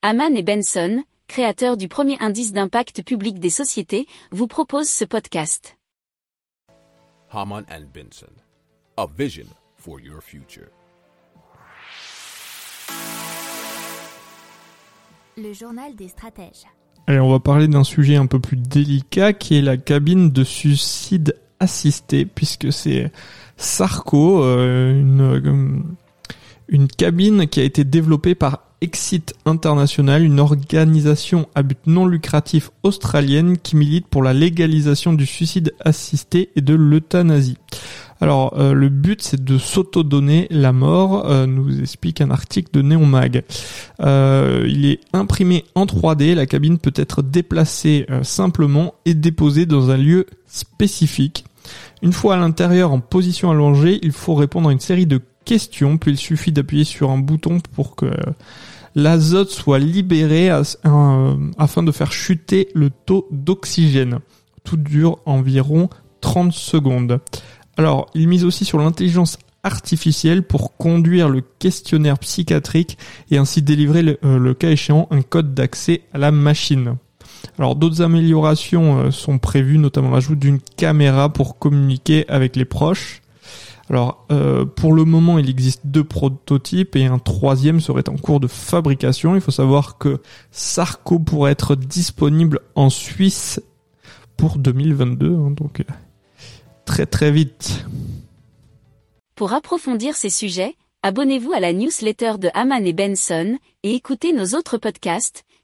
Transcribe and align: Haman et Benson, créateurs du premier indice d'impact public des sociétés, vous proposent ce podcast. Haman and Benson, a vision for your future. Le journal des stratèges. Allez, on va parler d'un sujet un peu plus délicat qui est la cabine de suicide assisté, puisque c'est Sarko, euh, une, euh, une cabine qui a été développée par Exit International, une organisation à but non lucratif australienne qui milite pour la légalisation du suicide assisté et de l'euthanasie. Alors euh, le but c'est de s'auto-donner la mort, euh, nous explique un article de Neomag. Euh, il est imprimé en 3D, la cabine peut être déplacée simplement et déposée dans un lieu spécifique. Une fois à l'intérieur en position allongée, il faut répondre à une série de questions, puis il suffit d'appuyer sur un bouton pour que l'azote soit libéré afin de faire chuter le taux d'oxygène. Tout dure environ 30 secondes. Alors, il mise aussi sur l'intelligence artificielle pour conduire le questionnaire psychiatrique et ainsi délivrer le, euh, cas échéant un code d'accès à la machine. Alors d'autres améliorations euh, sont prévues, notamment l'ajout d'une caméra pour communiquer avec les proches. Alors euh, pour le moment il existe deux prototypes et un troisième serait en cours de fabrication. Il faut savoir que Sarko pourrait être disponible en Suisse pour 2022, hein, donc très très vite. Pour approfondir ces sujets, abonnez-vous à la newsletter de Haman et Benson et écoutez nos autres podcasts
Haman 0.00 0.36
et 0.36 0.44
Benson, 0.44 1.02
créateurs 1.26 1.76
du 1.76 1.88
premier 1.88 2.16
indice 2.20 2.52
d'impact 2.52 3.02
public 3.02 3.40
des 3.40 3.50
sociétés, 3.50 4.06
vous 4.30 4.46
proposent 4.46 4.88
ce 4.88 5.04
podcast. 5.04 5.76
Haman 7.32 7.64
and 7.68 7.86
Benson, 7.92 8.30
a 8.96 9.06
vision 9.18 9.46
for 9.76 9.98
your 9.98 10.22
future. 10.22 10.68
Le 15.36 15.52
journal 15.52 15.96
des 15.96 16.06
stratèges. 16.06 16.66
Allez, 17.08 17.18
on 17.18 17.30
va 17.30 17.40
parler 17.40 17.66
d'un 17.66 17.82
sujet 17.82 18.14
un 18.14 18.26
peu 18.26 18.38
plus 18.38 18.56
délicat 18.56 19.32
qui 19.32 19.58
est 19.58 19.62
la 19.62 19.76
cabine 19.76 20.30
de 20.30 20.44
suicide 20.44 21.34
assisté, 21.58 22.24
puisque 22.24 22.72
c'est 22.72 23.10
Sarko, 23.56 24.44
euh, 24.44 24.92
une, 24.92 25.20
euh, 25.20 25.82
une 26.68 26.86
cabine 26.86 27.48
qui 27.48 27.58
a 27.58 27.64
été 27.64 27.82
développée 27.82 28.36
par 28.36 28.67
Exit 28.80 29.34
International, 29.44 30.22
une 30.24 30.40
organisation 30.40 31.48
à 31.54 31.62
but 31.62 31.78
non 31.86 32.06
lucratif 32.06 32.70
australienne 32.82 33.58
qui 33.58 33.76
milite 33.76 34.06
pour 34.06 34.22
la 34.22 34.32
légalisation 34.32 35.12
du 35.12 35.26
suicide 35.26 35.74
assisté 35.80 36.50
et 36.56 36.60
de 36.60 36.74
l'euthanasie. 36.74 37.56
Alors 38.20 38.54
euh, 38.58 38.72
le 38.72 38.88
but 38.88 39.22
c'est 39.22 39.42
de 39.42 39.58
s'auto-donner 39.58 40.48
la 40.50 40.72
mort, 40.72 41.26
euh, 41.26 41.46
nous 41.46 41.80
explique 41.80 42.20
un 42.20 42.30
article 42.30 42.70
de 42.72 42.82
Neomag. 42.82 43.44
Euh, 44.00 44.64
il 44.68 44.86
est 44.86 45.00
imprimé 45.12 45.64
en 45.74 45.84
3D, 45.84 46.34
la 46.34 46.46
cabine 46.46 46.78
peut 46.78 46.92
être 46.96 47.22
déplacée 47.22 48.06
simplement 48.22 48.94
et 49.04 49.14
déposée 49.14 49.66
dans 49.66 49.90
un 49.90 49.96
lieu 49.96 50.26
spécifique. 50.46 51.44
Une 52.02 52.12
fois 52.12 52.34
à 52.34 52.36
l'intérieur 52.36 52.92
en 52.92 53.00
position 53.00 53.50
allongée, 53.50 53.98
il 54.02 54.12
faut 54.12 54.34
répondre 54.34 54.68
à 54.68 54.72
une 54.72 54.80
série 54.80 55.06
de 55.06 55.20
questions, 55.44 55.98
puis 55.98 56.12
il 56.12 56.16
suffit 56.16 56.52
d'appuyer 56.52 56.84
sur 56.84 57.10
un 57.10 57.18
bouton 57.18 57.58
pour 57.74 57.96
que 57.96 58.10
l'azote 58.94 59.50
soit 59.50 59.78
libéré 59.78 60.50
afin 60.50 61.82
de 61.82 61.92
faire 61.92 62.12
chuter 62.12 62.68
le 62.74 62.90
taux 62.90 63.26
d'oxygène. 63.30 64.18
Tout 64.64 64.76
dure 64.76 65.18
environ 65.24 65.88
30 66.20 66.52
secondes. 66.52 67.20
Alors, 67.76 68.10
il 68.14 68.28
mise 68.28 68.44
aussi 68.44 68.64
sur 68.64 68.78
l'intelligence 68.78 69.38
artificielle 69.62 70.42
pour 70.42 70.76
conduire 70.76 71.28
le 71.28 71.42
questionnaire 71.58 72.18
psychiatrique 72.18 72.98
et 73.30 73.38
ainsi 73.38 73.62
délivrer 73.62 74.02
le, 74.02 74.18
euh, 74.24 74.54
cas 74.54 74.70
échéant 74.70 75.08
un 75.10 75.22
code 75.22 75.54
d'accès 75.54 76.02
à 76.12 76.18
la 76.18 76.30
machine. 76.30 76.96
Alors 77.58 77.76
d'autres 77.76 78.02
améliorations 78.02 78.98
euh, 78.98 79.10
sont 79.10 79.38
prévues, 79.38 79.78
notamment 79.78 80.10
l'ajout 80.10 80.36
d'une 80.36 80.60
caméra 80.60 81.32
pour 81.32 81.58
communiquer 81.58 82.28
avec 82.28 82.56
les 82.56 82.64
proches. 82.64 83.22
Alors 83.90 84.26
euh, 84.30 84.66
pour 84.66 84.92
le 84.92 85.04
moment 85.04 85.38
il 85.38 85.48
existe 85.48 85.86
deux 85.86 86.04
prototypes 86.04 86.94
et 86.94 87.06
un 87.06 87.18
troisième 87.18 87.80
serait 87.80 88.08
en 88.08 88.16
cours 88.16 88.40
de 88.40 88.46
fabrication. 88.46 89.34
Il 89.34 89.40
faut 89.40 89.50
savoir 89.50 89.98
que 89.98 90.20
Sarko 90.50 91.18
pourrait 91.18 91.52
être 91.52 91.74
disponible 91.74 92.60
en 92.74 92.90
Suisse 92.90 93.60
pour 94.36 94.58
2022, 94.58 95.26
hein, 95.34 95.50
donc 95.50 95.84
très 96.84 97.06
très 97.06 97.30
vite. 97.30 97.86
Pour 99.34 99.52
approfondir 99.52 100.16
ces 100.16 100.30
sujets, 100.30 100.74
abonnez-vous 101.02 101.52
à 101.52 101.60
la 101.60 101.72
newsletter 101.72 102.34
de 102.38 102.50
Haman 102.54 102.84
et 102.86 102.92
Benson 102.92 103.56
et 103.82 103.94
écoutez 103.94 104.32
nos 104.32 104.56
autres 104.56 104.78
podcasts 104.78 105.44